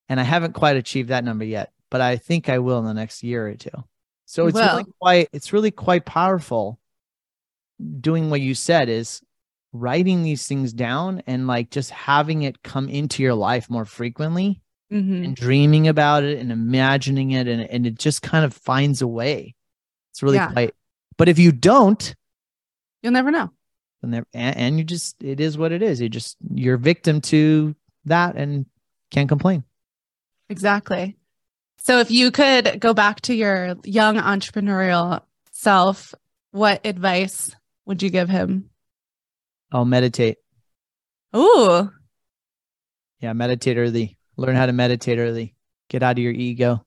[0.09, 2.94] And I haven't quite achieved that number yet, but I think I will in the
[2.94, 3.85] next year or two.
[4.24, 6.81] So it's really quite it's really quite powerful
[8.00, 9.22] doing what you said is
[9.78, 14.60] writing these things down and like just having it come into your life more frequently
[14.92, 15.24] Mhm.
[15.24, 19.06] and dreaming about it and imagining it and, and it just kind of finds a
[19.06, 19.54] way
[20.12, 20.52] it's really Yeah.
[20.52, 20.74] quite
[21.18, 22.14] but if you don't
[23.02, 23.50] You'll never know.
[24.02, 27.74] there and, and you just it is what it is you just you're victim to
[28.04, 28.66] that and
[29.10, 29.64] can't complain
[30.48, 31.16] Exactly.
[31.78, 36.14] So if you could go back to your young entrepreneurial self,
[36.52, 38.70] what advice would you give him?
[39.72, 40.38] I'll meditate.
[41.35, 41.90] Ooh,
[43.20, 44.18] yeah meditate early.
[44.37, 45.55] Learn how to meditate early.
[45.88, 46.85] Get out of your ego.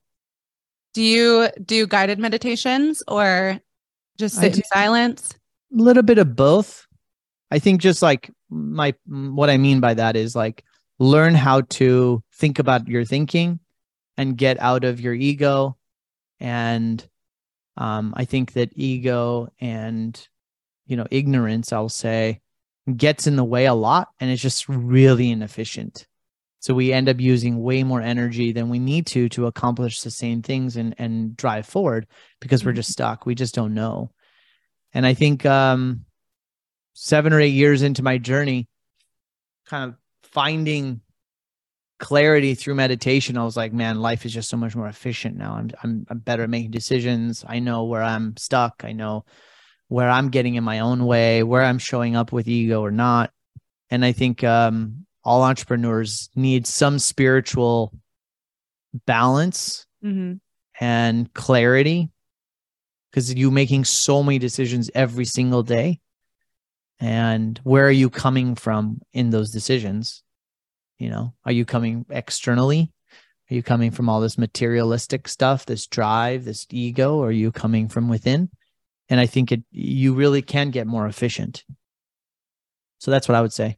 [0.94, 3.60] Do you do guided meditations or
[4.18, 5.34] just sit in silence?
[5.72, 6.88] a little bit of both.
[7.52, 10.64] I think just like my what i mean by that is like
[10.98, 13.60] learn how to think about your thinking
[14.18, 15.78] and get out of your ego.
[16.40, 17.06] And
[17.78, 20.28] um, i think that ego and
[20.86, 22.42] you know ignorance i'll say
[22.98, 26.08] gets in the way a lot and it's just really inefficient.
[26.62, 30.12] So we end up using way more energy than we need to to accomplish the
[30.12, 32.08] same things and and drive forward
[32.42, 33.26] because we're just stuck.
[33.26, 34.12] We just don't know.
[34.94, 36.06] And i think um
[36.94, 38.68] seven or eight years into my journey
[39.68, 41.02] kind of finding
[42.00, 45.54] clarity through meditation i was like man life is just so much more efficient now.
[45.54, 47.46] I'm i'm, I'm better at making decisions.
[47.48, 48.82] I know where i'm stuck.
[48.84, 49.26] I know
[49.90, 53.32] where i'm getting in my own way where i'm showing up with ego or not.
[53.90, 57.94] And i think um all entrepreneurs need some spiritual
[59.06, 60.36] balance hmm
[60.82, 62.10] and clarity
[63.12, 66.00] because you're making so many decisions every single day.
[67.02, 70.24] And where are you coming from in those decisions?
[70.98, 72.94] You know are you coming externally?
[73.52, 77.18] Are you coming from all this materialistic stuff this drive this ego?
[77.18, 78.50] Or are you coming from within
[79.10, 81.64] and i think it you really can get more efficient
[83.00, 83.78] so that's what i would say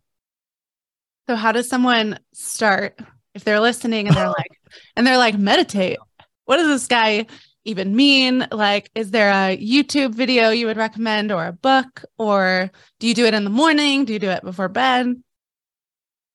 [1.28, 3.00] So how does someone start
[3.34, 4.52] if they're listening and they're like
[4.98, 5.98] and they're like meditate?
[6.46, 7.28] What does this guy
[7.64, 8.46] even mean?
[8.52, 13.14] Like is there a YouTube video you would recommend or a book or do you
[13.14, 14.04] do it in the morning?
[14.06, 15.22] Do you do it before bed?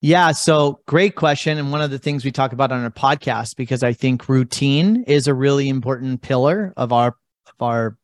[0.00, 1.58] Yeah, so great question.
[1.58, 5.02] And one of the things we talk about on our podcast, because I think routine
[5.04, 7.16] is a really important pillar of our
[7.48, 7.98] of our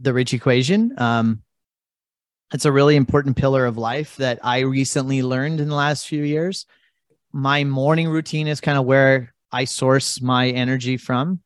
[0.00, 0.94] the rich equation.
[0.98, 1.42] Um,
[2.52, 6.22] it's a really important pillar of life that I recently learned in the last few
[6.22, 6.66] years.
[7.32, 11.40] My morning routine is kind of where I source my energy from.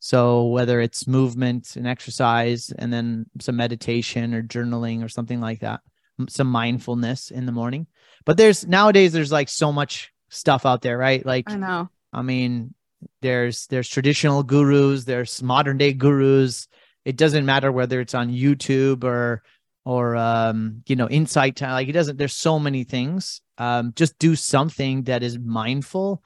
[0.00, 5.60] So whether it's movement and exercise, and then some meditation or journaling or something like
[5.60, 5.80] that,
[6.28, 7.86] some mindfulness in the morning
[8.24, 11.88] but there's nowadays there's like so much stuff out there right like I know.
[12.12, 12.74] i mean
[13.22, 16.68] there's there's traditional gurus there's modern day gurus
[17.04, 19.42] it doesn't matter whether it's on youtube or
[19.84, 21.72] or um you know insight Time.
[21.72, 26.22] like it doesn't there's so many things um just do something that is mindful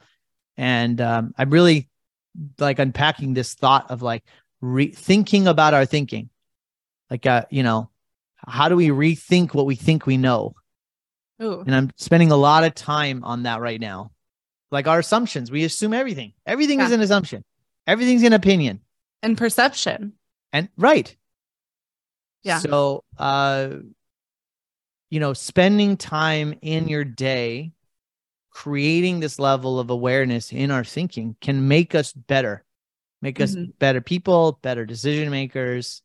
[0.56, 1.88] and um i'm really
[2.58, 4.24] like unpacking this thought of like
[4.60, 6.30] re- thinking about our thinking
[7.10, 7.90] like uh you know
[8.46, 10.54] how do we rethink what we think we know?
[11.42, 11.60] Ooh.
[11.60, 14.12] And I'm spending a lot of time on that right now.
[14.70, 16.32] Like our assumptions, we assume everything.
[16.46, 17.44] Everything is an assumption.
[17.86, 18.80] Everything's an opinion.
[19.22, 20.14] And perception.
[20.54, 21.14] And right.
[22.44, 22.60] Yeah.
[22.60, 23.70] So uh
[25.10, 27.72] you know, spending time in your day
[28.50, 32.64] creating this level of awareness in our thinking can make us better.
[33.20, 33.78] Make us Mhm.
[33.78, 36.02] better people, better decision makers.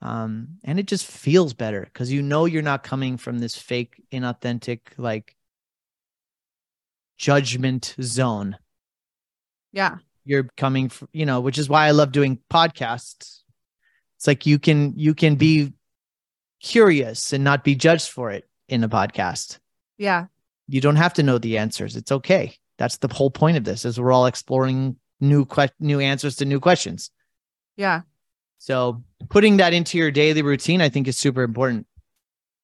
[0.00, 4.02] Um and it just feels better cuz you know you're not coming from this fake
[4.10, 5.36] inauthentic like
[7.16, 8.58] judgment zone
[9.70, 9.98] Yeah.
[10.24, 13.41] you're coming from you know which is why i love doing podcasts
[14.22, 15.72] it's like you can you can be
[16.60, 19.58] curious and not be judged for it in a podcast
[19.98, 20.26] Yeah.
[20.68, 23.84] you don't have to know the answers it's okay that's the whole point of this
[23.84, 27.10] is we're all exploring new que- new answers to new questions
[27.76, 28.02] Yeah.
[28.58, 31.88] so putting that into your daily routine i think is super important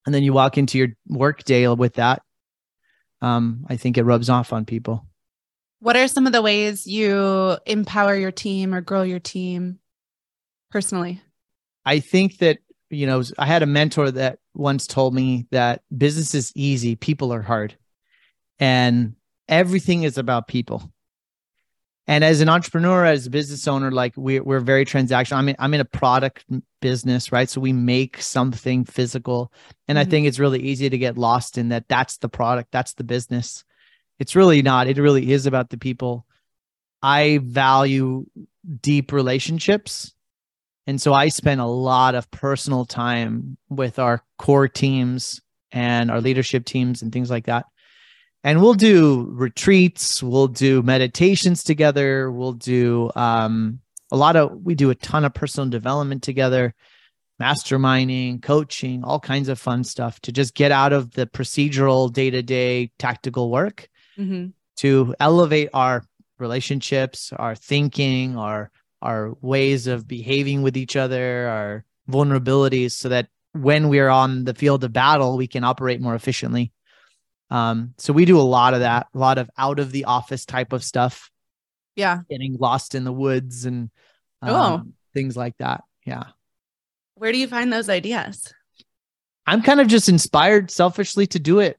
[0.06, 2.22] and then you walk into your work day with that
[3.20, 5.04] um i think it rubs off on people
[5.80, 9.80] What are some of the ways you empower your team or grow your team
[10.70, 11.20] personally?
[11.88, 12.58] I think that,
[12.90, 17.32] you know, I had a mentor that once told me that business is easy, people
[17.32, 17.76] are hard.
[18.58, 19.14] And
[19.48, 20.92] everything is about people.
[22.06, 25.38] And as an entrepreneur, as a business owner, like we, we're very transactional.
[25.38, 26.44] I mean, I'm in a product
[26.82, 27.48] business, right?
[27.48, 29.50] So we make something physical.
[29.86, 30.10] And I Mhm.
[30.10, 31.88] think it's really easy to get lost in that.
[31.88, 33.64] That's the product, that's the business.
[34.18, 34.88] It's really not.
[34.88, 36.26] It really is about the people.
[37.02, 38.26] I value
[38.82, 40.14] deep relationships.
[40.88, 45.38] And so I spend a lot of personal time with our core teams
[45.70, 47.66] and our leadership teams and things like that.
[48.42, 54.74] And we'll do retreats, we'll do meditations together, we'll do um, a lot of, we
[54.74, 56.74] do a ton of personal development together,
[57.38, 62.30] masterminding, coaching, all kinds of fun stuff to just get out of the procedural day
[62.30, 64.48] to day tactical work Mm-hmm.
[64.78, 66.02] to elevate our
[66.38, 68.70] relationships, our thinking, our
[69.02, 74.54] our ways of behaving with each other, our vulnerabilities, so that when we're on the
[74.54, 76.72] field of battle, we can operate more efficiently.
[77.50, 80.44] Um, so we do a lot of that, a lot of out of the office
[80.44, 81.30] type of stuff,
[81.96, 82.20] Yeah.
[82.28, 83.90] getting lost in the woods and
[84.42, 84.82] um, Oh.
[85.14, 85.82] things like that.
[86.04, 86.24] Yeah.
[87.14, 88.52] Where do you find those ideas?
[89.46, 91.78] I'm kind of just inspired selfishly to do it.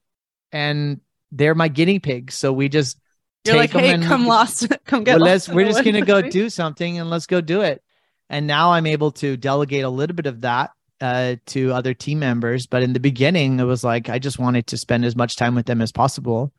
[0.51, 1.01] And
[1.31, 2.33] they're my guinea pigs.
[2.33, 2.99] So we just
[3.45, 5.47] You're like, hey, and come lost, come get well, lost.
[5.47, 7.81] let's we're just gonna go do something and let's go do it.
[8.29, 10.71] And now I'm able to delegate a little bit of that
[11.01, 12.67] uh, to other team members.
[12.67, 15.55] But in the beginning, it was like I just wanted to spend as much time
[15.55, 16.53] with them as possible.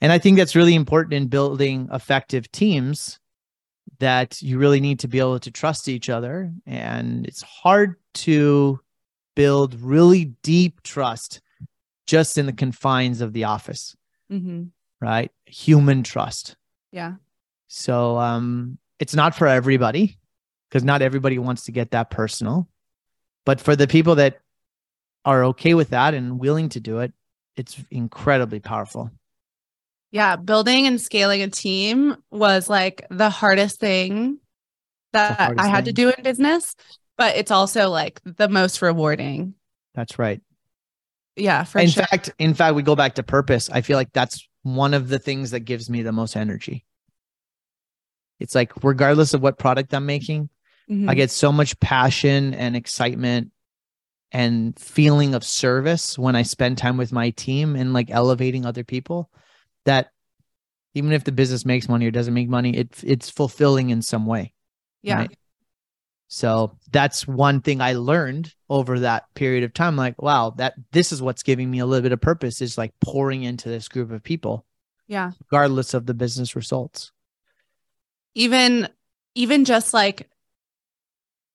[0.00, 3.20] And I think that's really important in building effective teams
[3.98, 6.52] that you really need to be able to trust each other.
[6.66, 8.80] And it's hard to
[9.36, 11.40] build really deep trust
[12.06, 13.94] just in the confines of the office,
[14.32, 14.70] Mhm.
[15.00, 15.30] right?
[15.50, 16.56] Human trust.
[16.92, 17.14] Yeah.
[17.68, 20.18] So um it's not for everybody
[20.68, 22.68] because not everybody wants to get that personal.
[23.44, 24.40] But for the people that
[25.24, 27.12] are okay with that and willing to do it,
[27.56, 29.10] it's incredibly powerful.
[30.12, 30.36] Yeah.
[30.36, 34.38] Building and scaling a team was like the hardest thing
[35.12, 36.74] that hardest I had to do in business,
[37.16, 39.54] but it's also like the most rewarding.
[39.94, 40.40] That's right.
[41.36, 41.64] Yeah.
[41.64, 42.04] For in sure.
[42.04, 43.70] fact, in fact, we go back to purpose.
[43.70, 46.84] I feel like that's one of the things that gives me the most energy.
[48.38, 50.48] It's like regardless of what product I'm making,
[50.88, 51.08] Mhm.
[51.08, 53.52] I get so much passion and excitement
[54.32, 58.84] and feeling of service when I spend time with my team and like elevating other
[58.84, 59.30] people
[59.84, 60.10] that
[60.94, 64.26] even if the business makes money or doesn't make money, it it's fulfilling in some
[64.26, 64.52] way.
[65.02, 65.18] yeah.
[65.18, 65.38] right?
[66.32, 69.96] So that's one thing I learned over that period of time.
[69.96, 72.92] Like, wow, that this is what's giving me a little bit of purpose is like
[73.00, 74.64] pouring into this group of people,
[75.08, 75.32] Yeah.
[75.50, 77.10] regardless of the business results.
[78.36, 78.88] even
[79.34, 80.28] even just like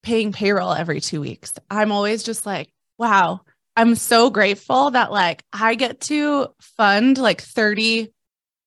[0.03, 3.39] paying payroll every two weeks i'm always just like wow
[3.77, 8.11] i'm so grateful that like i get to fund like 30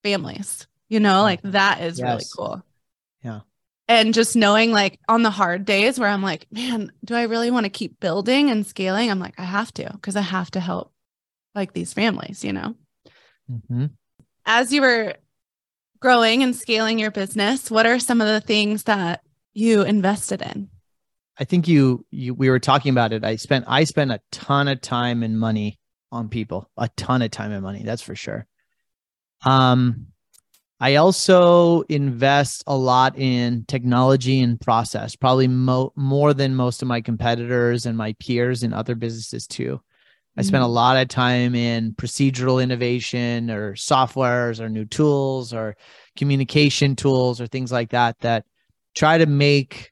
[0.02, 2.62] families you know like that is really cool.
[3.88, 7.50] And just knowing like on the hard days where i'm like man do i really
[7.50, 10.60] want to keep building and scaling i'm like i have to because i have to
[10.60, 10.92] help
[11.54, 12.74] like these families you know
[13.50, 13.90] Mhm.
[14.44, 15.14] as you were
[16.00, 19.22] growing and scaling your business, what are some of the things that
[19.52, 20.68] you invested in?
[21.38, 23.24] I think you you we were talking about it.
[23.24, 25.78] I spent I spent a ton of time and money
[26.12, 27.82] on people, a ton of time and money.
[27.84, 28.46] That's for sure.
[29.44, 30.08] Um,
[30.80, 36.88] I also invest a lot in technology and process, probably mo- more than most of
[36.88, 39.80] my competitors and my peers in other businesses too.
[40.36, 40.72] I spend a Mm-hmm.
[40.72, 45.76] lot of time in procedural innovation or softwares or new tools or
[46.16, 48.44] communication tools or things like that that
[48.94, 49.90] try to make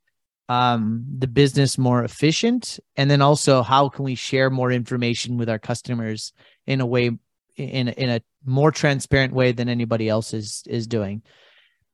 [0.49, 2.79] um, the business more efficient.
[2.96, 6.33] And then also, how can we share more information with our customers
[6.66, 7.11] in a way,
[7.57, 11.23] in a, in a more transparent way than anybody else is is doing?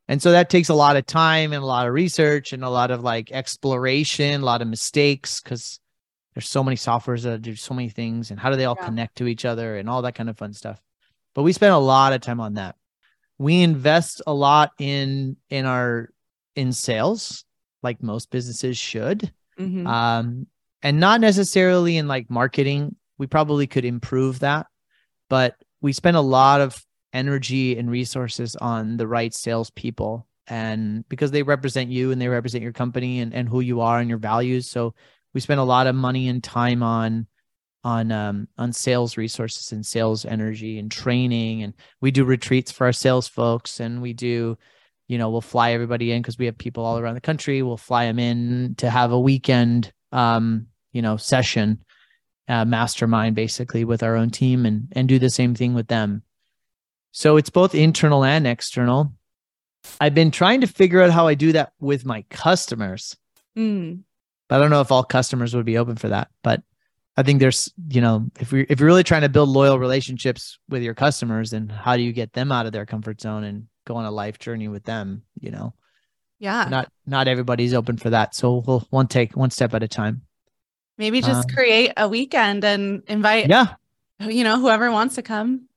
[0.08, 2.68] And so that takes a lot of time and a lot of research and a
[2.68, 5.78] lot of like exploration, a lot of mistakes because
[6.34, 8.86] there's so many softwares that do so many things and how do they all Yeah.
[8.86, 10.80] connect to each other and all that kind of fun stuff
[11.34, 12.76] but we spend a lot of time on that
[13.38, 16.08] we invest a lot in in our
[16.56, 17.44] in sales
[17.82, 19.86] like most businesses should Mhm.
[19.86, 20.46] um
[20.82, 24.66] and not necessarily in like marketing we probably could improve that
[25.32, 31.30] but we spend a lot of energy and resources on the right salespeople and because
[31.30, 34.18] they represent you and they represent your company and, and who you are and your
[34.18, 34.68] values.
[34.68, 34.94] So
[35.32, 37.26] we spend a lot of money and time on
[37.82, 41.62] on um on sales resources and sales energy and training.
[41.62, 44.58] And we do retreats for our sales folks and we do
[45.08, 47.62] you know we'll fly everybody in because we have people all around the country.
[47.62, 51.82] We'll fly them in to have a weekend um you know session
[52.48, 56.22] uh, mastermind basically with our own team and and do the same thing with them
[57.12, 59.12] so it's both internal and external
[60.00, 63.16] i've been trying to figure out how i do that with my customers
[63.56, 64.00] Mm.
[64.48, 66.28] but I don't know if all customers would be open for that.
[66.42, 66.62] But
[67.18, 70.58] I think there's, you know, if we if you're really trying to build loyal relationships
[70.70, 73.66] with your customers, then how do you get them out of their comfort zone and
[73.84, 75.22] go on a life journey with them?
[75.38, 75.74] You know,
[76.38, 76.66] Yeah.
[76.70, 78.34] not not everybody's open for that.
[78.34, 80.22] So we'll one take one step at a time.
[81.02, 83.74] Maybe just Um, create a weekend and invite, Yeah,
[84.20, 85.68] you know, whoever wants to come.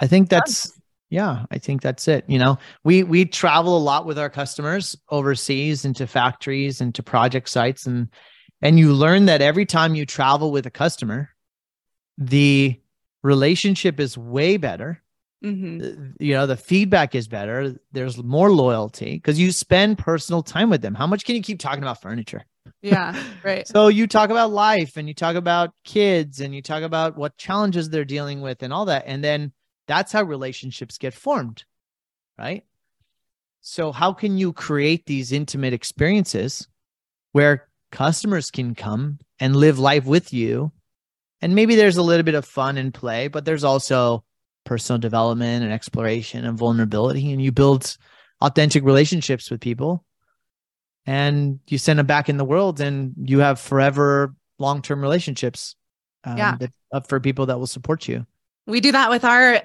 [0.00, 0.72] I think that's
[1.10, 2.24] yeah, I think that's it.
[2.26, 7.02] You know, we we travel a lot with our customers overseas into factories and to
[7.02, 8.08] project sites and
[8.60, 11.30] and you learn that every time you travel with a customer,
[12.18, 12.80] the
[13.22, 15.02] relationship is way better.
[15.42, 15.88] hmm Uh,
[16.20, 17.76] You know, the feedback is better.
[17.92, 20.94] There's more loyalty because you spend personal time with them.
[20.94, 22.44] How much can you keep talking about furniture?
[22.80, 23.20] Yeah.
[23.44, 23.66] Right.
[23.66, 27.36] So you talk about life and you talk about kids and you talk about what
[27.36, 29.02] challenges they're dealing with and all that.
[29.06, 29.52] And then
[29.88, 31.64] that's how relationships get formed.
[32.38, 32.64] Right.
[33.62, 36.68] So, how can you create these intimate experiences
[37.32, 40.72] where customers can come and live life with you?
[41.40, 44.24] And maybe there's a little bit of fun and play, but there's also
[44.64, 47.32] personal development and exploration and vulnerability.
[47.32, 47.96] And you build
[48.40, 50.04] authentic relationships with people
[51.06, 55.74] and you send them back in the world and you have forever long-term relationships
[56.24, 56.56] um, Yeah.
[56.56, 58.26] that, uh, for people that will support you
[58.66, 59.62] We do that with our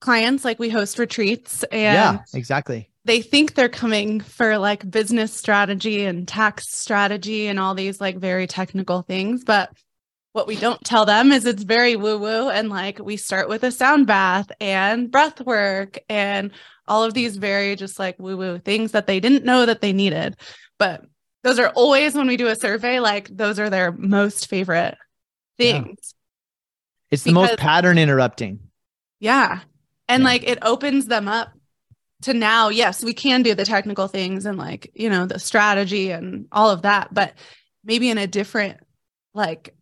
[0.00, 0.44] clients.
[0.44, 6.04] Like we host retreats and yeah exactly they think they're coming for like business strategy
[6.04, 9.42] and tax strategy and all these like very technical things.
[9.42, 9.72] But
[10.32, 12.50] what we don't tell them is it's very woo woo.
[12.50, 16.52] And like we start with a sound bath and breath work and
[16.86, 19.92] all of these very just like woo woo things that they didn't know that they
[19.92, 20.36] needed.
[20.80, 21.04] But
[21.44, 24.96] those are always when we do a survey, like those are their most favorite
[25.58, 25.82] Yeah.
[25.82, 26.14] things.
[27.10, 28.58] it's the most pattern interrupting
[29.20, 29.60] Yeah.
[30.08, 30.28] And Yeah.
[30.28, 31.52] like it opens them up
[32.22, 36.10] to now, yes, we can do the technical things and like, you know, the strategy
[36.10, 37.34] and all of that, but
[37.84, 38.78] maybe in a different
[39.34, 39.74] like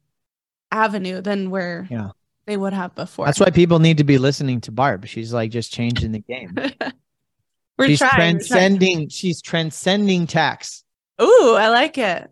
[0.73, 2.11] avenue than where Yeah.
[2.47, 3.27] they would have before.
[3.27, 6.55] that's why people need to be listening to barb she's like just changing the game
[7.79, 8.11] we're she's trying.
[8.11, 8.37] we're trying.
[8.39, 10.85] transcending she's transcending tax
[11.21, 12.31] Ooh, I like it.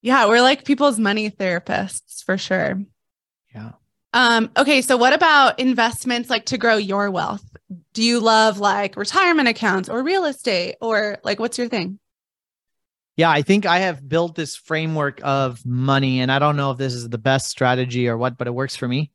[0.00, 2.80] Yeah, we're like people's money therapists for sure.
[3.54, 3.72] yeah
[4.12, 7.44] Um, okay, so what about investments like to grow your wealth?
[7.94, 11.98] Do you love like retirement accounts or real estate or like what's your thing?
[13.16, 16.78] Yeah, I think I have built this framework of money, and I don't know if
[16.78, 19.10] this is the best strategy or what, but it works for me.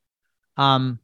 [0.56, 1.00] Um,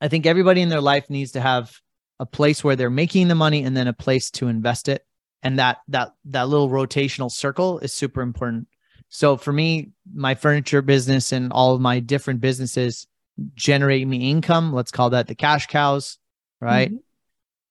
[0.00, 1.78] I think everybody in their life needs to have
[2.18, 5.04] a place where they're making the money and then a place to invest it,
[5.42, 8.68] and that that that little rotational circle is super important.
[9.08, 13.06] So for me, my furniture business and all of my different businesses
[13.54, 14.72] generate me income.
[14.72, 16.18] Let's call that the cash cows,
[16.60, 16.90] right?
[16.90, 16.98] Mhm.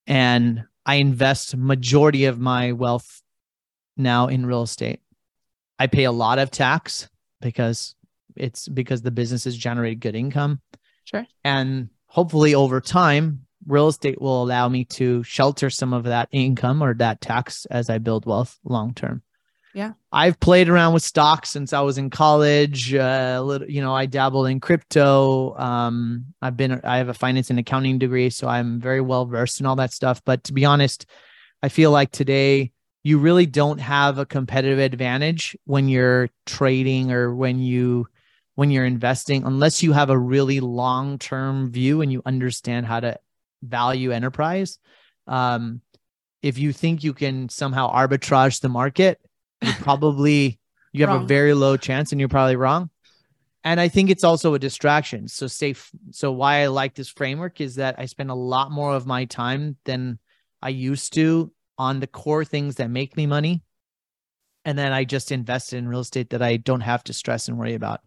[0.07, 3.24] and I invest majority of my wealth
[3.97, 5.01] now in real estate.
[5.80, 7.09] I pay a lot of tax
[7.41, 7.95] because
[8.36, 10.61] it's because the business has generated good income.
[11.05, 11.26] Sure.
[11.43, 16.82] And hopefully over time, real estate will allow me to shelter some of that income
[16.82, 19.22] or that tax as I build wealth long term.
[19.74, 19.91] Yeah.
[20.09, 22.95] I've played around with stocks since I was in college.
[22.95, 25.53] Uh, a little, you know, I dabbled in crypto.
[25.57, 29.59] Um, I've been, I have a finance and accounting degree, so I'm very well versed
[29.59, 30.22] in all that stuff.
[30.24, 31.05] But to be honest,
[31.61, 32.72] I feel like today
[33.03, 38.07] you really don't have a competitive advantage when you're trading or when you
[38.55, 43.20] when you're investing unless you have a really long-term view and you understand how to
[43.64, 44.80] value enterprise.
[45.28, 45.82] Um,
[46.41, 49.20] if you think you can somehow arbitrage the market,
[49.62, 50.60] you probably
[50.93, 51.24] you have Wrong.
[51.24, 52.89] a very low chance and you're probably wrong.
[53.66, 55.28] And I think it's also a distraction.
[55.28, 55.89] So safe.
[56.12, 59.26] So why I like this framework is that I spend a lot more of my
[59.26, 60.20] time than
[60.62, 63.64] I used to on the core things that make me money.
[64.64, 67.58] And then I just invested in real estate that I don't have to stress and
[67.58, 68.01] worry about.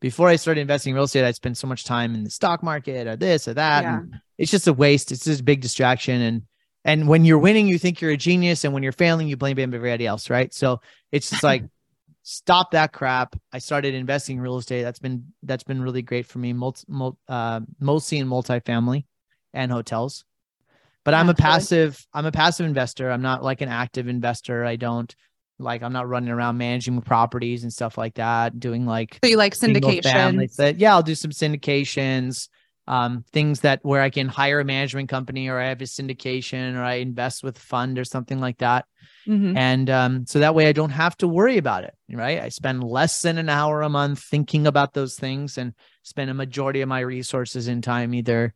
[0.00, 2.62] Before I started investing in real estate, I spent so much time in the stock
[2.62, 3.84] market or this or that.
[3.84, 3.98] Yeah.
[3.98, 5.12] And it's just a waste.
[5.12, 6.20] It's just a big distraction.
[6.20, 6.42] And
[6.84, 8.64] and when you're winning, you think you're a genius.
[8.64, 10.28] And when you're failing, you blame everybody else.
[10.28, 10.52] Right.
[10.52, 10.80] So
[11.12, 11.62] it's just like
[12.24, 13.36] stop that crap.
[13.52, 14.82] I started investing in real estate.
[14.82, 16.52] That's been that's been really great for me.
[16.52, 19.04] Multi, mul- uh, mostly in multifamily
[19.54, 20.24] and hotels.
[21.04, 22.04] But I'm a passive.
[22.12, 23.12] I'm a passive investor.
[23.12, 24.64] I'm not like an active investor.
[24.64, 25.14] I don't
[25.60, 25.84] like.
[25.84, 28.58] I'm not running around managing properties and stuff like that.
[28.58, 30.80] Doing like So you like syndication.
[30.80, 32.48] yeah, I'll do some syndications,
[32.86, 36.76] um, things that where I can hire a management company or I have a syndication
[36.76, 38.86] or I invest with fund or something like that.
[39.26, 39.56] Mhm.
[39.56, 41.94] And um, so that way I don't have to worry about it.
[42.10, 42.40] Right.
[42.40, 46.34] I spend less than an hour a month thinking about those things and spend a
[46.34, 48.54] majority of my resources and time either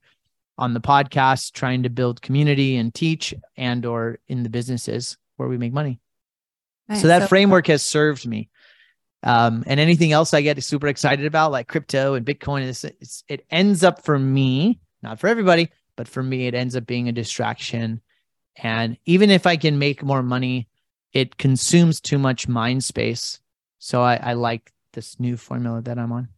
[0.58, 5.48] on the podcast trying to build community and teach and or in the businesses where
[5.48, 6.00] we make money.
[6.88, 7.02] Nice.
[7.02, 8.48] So that framework has served me.
[9.26, 13.24] Um, and anything else I get super excited about, like crypto and Bitcoin, it's, it's,
[13.26, 17.08] it ends up for me, not for everybody, but for me, it ends up being
[17.08, 18.00] a distraction.
[18.54, 20.68] And even if I can make more money,
[21.12, 23.40] it consumes too much mind space.
[23.80, 26.28] So I, I like this new formula that I'm on.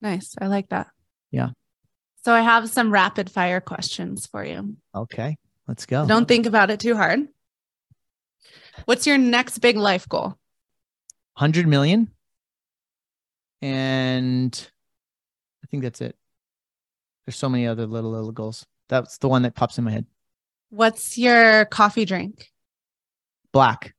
[0.00, 0.34] Nice.
[0.40, 0.88] I like that.
[1.30, 1.50] Yeah.
[2.24, 4.76] So I have some rapid fire questions for you.
[4.94, 5.36] Okay,
[5.68, 6.06] let's go.
[6.06, 7.28] Don't think about it too hard.
[8.86, 10.38] What's your next big life goal?
[11.36, 12.13] 100 million.
[13.64, 14.70] And
[15.64, 16.14] I think that's it.
[17.24, 18.66] There's so many other little, little goals.
[18.90, 20.04] That's the one that pops in my head.
[20.68, 22.52] What's your coffee drink?
[23.52, 23.94] Black.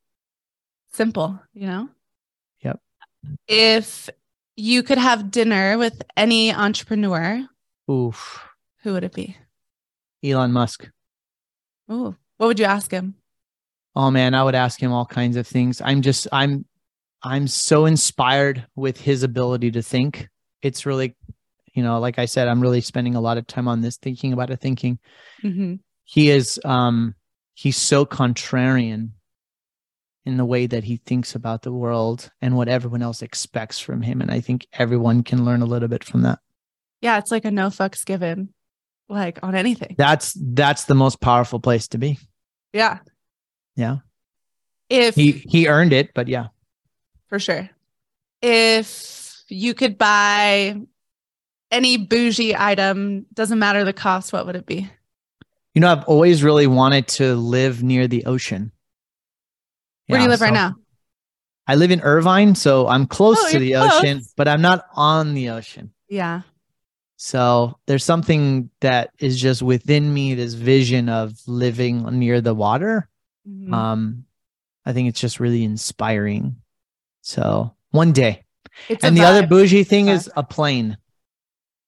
[0.94, 1.90] Simple, you know?
[2.62, 2.80] Yep.
[3.48, 4.08] If
[4.56, 7.44] you could have dinner with any entrepreneur,
[7.90, 8.48] Oof.
[8.84, 9.36] who would it be?
[10.24, 10.88] Elon Musk.
[11.92, 13.16] Ooh, what would you ask him?
[13.96, 15.82] Oh man, I would ask him all kinds of things.
[15.82, 16.66] I'm just I'm
[17.26, 20.30] I'm so inspired with his ability to think.
[20.62, 21.16] It's really,
[21.74, 24.32] you know, like I said, I'm really spending a lot of time on this thinking
[24.32, 25.00] about it, thinking.
[25.44, 25.76] Mm-hmm.
[26.04, 27.16] He is um
[27.56, 29.10] he's so contrarian
[30.24, 34.04] in the way that he thinks about the world and what everyone else expects from
[34.04, 34.22] him.
[34.22, 36.40] And I think everyone can learn a little bit from that.
[37.02, 38.54] Yeah, it's like a no fucks given,
[39.10, 39.96] like on anything.
[39.98, 42.20] That's that's the most powerful place to be.
[42.72, 43.00] Yeah.
[43.76, 43.98] Yeah.
[44.90, 46.48] If He he earned it, but yeah.
[47.36, 47.70] For sure.
[48.42, 50.80] If you could buy
[51.70, 54.90] any bougie item, doesn't matter the cost, what would it be?
[55.74, 58.72] You know, I've always really wanted to live near the ocean.
[60.08, 60.76] Where do you Yeah, live right now?
[61.68, 63.92] I live in Irvine, so I'm close Oh, to the close.
[63.96, 65.92] ocean, but I'm not on the ocean.
[66.08, 66.44] Yeah.
[67.18, 73.10] So there's something that is just within me, this vision of living near the water.
[73.46, 73.74] Mhm.
[73.74, 74.26] Um,
[74.86, 76.58] I think it's just really inspiring.
[77.26, 78.46] So one day.
[78.88, 80.98] It's and the other bougie thing is a plane.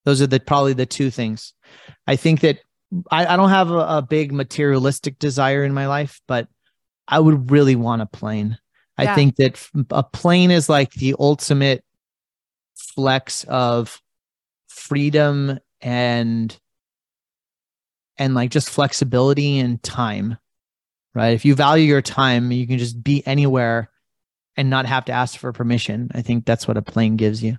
[0.03, 1.53] Those are the probably the two things.
[2.07, 2.57] I think that
[3.11, 6.47] I, I don't have a, a big materialistic desire in my life, but
[7.07, 8.57] I would really want a plane.
[8.97, 11.83] I think that a plane is like the ultimate
[12.75, 14.01] flex of
[14.67, 16.59] freedom and
[18.17, 20.37] and like just flexibility and time.
[21.13, 21.33] Right?
[21.35, 23.91] If you value your time, you can just be anywhere
[24.57, 26.09] and not have to ask for permission.
[26.13, 27.57] I think that's what a plane gives you.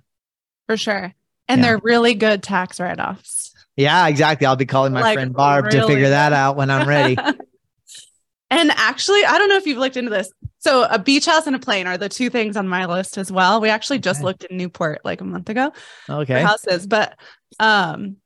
[0.67, 1.13] for sure.
[1.47, 1.65] And Yeah.
[1.69, 3.55] they're really good tax write offs.
[3.75, 4.45] Yeah, exactly.
[4.45, 7.15] I'll be calling my Like, friend Barb to really figure that out when I'm ready.
[8.51, 10.31] and actually, I don't know if you've looked into this.
[10.59, 13.31] So, a beach house and a plane are the two things on my list as
[13.31, 13.61] well.
[13.61, 14.25] We actually just Okay.
[14.25, 15.71] looked in Newport like a month ago
[16.09, 16.41] Okay.
[16.43, 17.17] houses, but
[17.59, 18.17] um,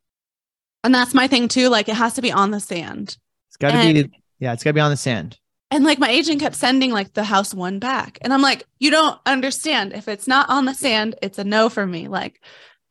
[0.84, 1.70] and that's my thing too.
[1.70, 3.18] Like, it has to be on the sand.
[3.50, 4.10] It's got to be
[4.40, 5.38] yeah, it's got to be on the sand.
[5.74, 8.20] And like my agent kept sending like the house one back.
[8.22, 9.94] And I'm like, you don't understand.
[9.94, 12.08] If it's not on the sand, it's a no for me.
[12.08, 12.40] Like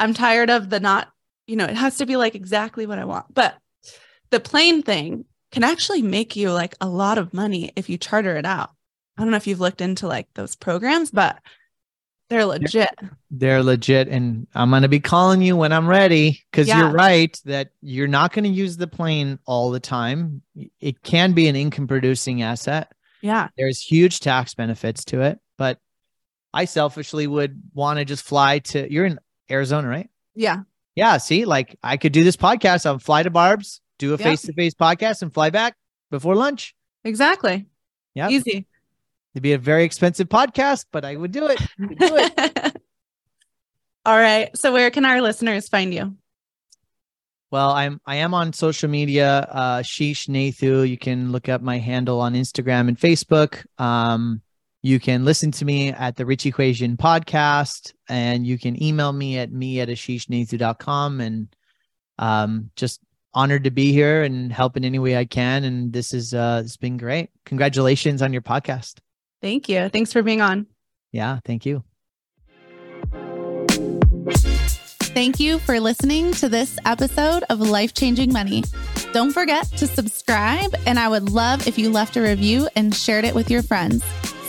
[0.01, 1.09] I'm tired of the not,
[1.47, 3.33] you know, it has to be like exactly what I want.
[3.33, 3.55] But
[4.31, 8.37] the plane thing can actually make you like a lot of money if you charter
[8.37, 8.71] it out.
[9.17, 11.39] I don't know if you've looked into like those programs, but
[12.33, 12.89] they're legit.
[13.31, 14.09] They're legit.
[14.09, 16.79] And I'm going to be calling you when I'm ready because Yeah.
[16.79, 20.41] you're right that you're not going to use the plane all the time.
[20.81, 22.91] It can be an income producing asset.
[23.21, 23.49] Yeah.
[23.59, 25.41] There's huge tax benefits to it.
[25.59, 25.79] But
[26.55, 29.19] I selfishly would want to just fly to, you're in
[29.51, 30.09] Arizona, right?
[30.35, 30.61] Yeah.
[30.97, 31.19] Yeah.
[31.19, 32.87] See, like I could do this podcast.
[32.87, 35.77] I'll fly to Barb's, do a face to face podcast and fly back
[36.11, 36.75] before lunch.
[37.05, 37.67] Exactly.
[38.15, 38.31] Yeah.
[38.31, 38.67] Easy.
[39.35, 41.61] It'd be a very expensive podcast, but I would do it.
[41.79, 42.77] Would do it.
[44.05, 44.57] All right.
[44.57, 46.17] So where can our listeners find you?
[47.51, 50.89] Well, I'm I am on social media, uh Sheesh Nathu.
[50.89, 53.65] You can look up my handle on Instagram and Facebook.
[53.79, 54.41] Um,
[54.83, 59.39] you can listen to me at the Rich Equation podcast, and you can email me
[59.39, 61.21] at me at ashishnathu.com.
[61.21, 61.55] And
[62.19, 63.01] um, just
[63.35, 65.65] honored to be here and help in any way I can.
[65.65, 67.31] And this is uh it's been great.
[67.45, 68.99] Congratulations on your podcast.
[69.43, 69.89] Thank you.
[69.89, 70.67] Thanks for being on.
[71.11, 71.85] Yeah, thank you.
[75.15, 78.65] Thank you for listening to this episode of Life Changing Money.
[79.13, 83.27] Don't forget to subscribe, and I would love if you left a review and shared
[83.27, 84.03] it with your friends.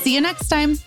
[0.03, 0.77] See you next time.